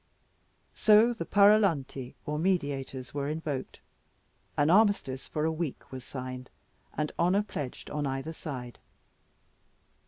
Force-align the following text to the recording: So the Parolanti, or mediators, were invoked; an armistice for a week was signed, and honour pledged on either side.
So 0.73 1.13
the 1.13 1.27
Parolanti, 1.27 2.15
or 2.25 2.39
mediators, 2.39 3.13
were 3.13 3.27
invoked; 3.29 3.79
an 4.57 4.71
armistice 4.71 5.27
for 5.27 5.45
a 5.45 5.51
week 5.51 5.91
was 5.91 6.03
signed, 6.03 6.49
and 6.97 7.11
honour 7.19 7.43
pledged 7.43 7.91
on 7.91 8.07
either 8.07 8.33
side. 8.33 8.79